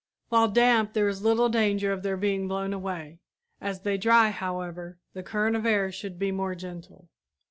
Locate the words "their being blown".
2.01-2.73